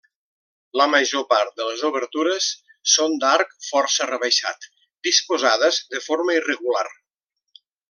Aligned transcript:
La 0.79 0.85
major 0.93 1.25
part 1.33 1.51
de 1.59 1.67
les 1.67 1.83
obertures 1.89 2.47
són 2.95 3.13
d'arc 3.25 3.53
força 3.67 4.09
rebaixat, 4.13 4.67
disposades 5.11 5.81
de 5.95 6.03
forma 6.09 6.39
irregular. 6.41 6.87